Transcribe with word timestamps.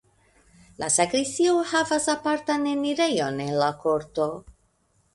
La 0.83 0.89
sakristio 0.95 1.53
havas 1.73 2.09
apartan 2.15 2.67
enirejon 2.75 3.41
el 3.49 3.57
la 3.63 3.71
korto. 3.89 4.31